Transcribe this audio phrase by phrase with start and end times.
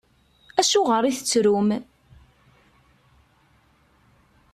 [0.59, 1.69] Acuɣeṛ i tettrum?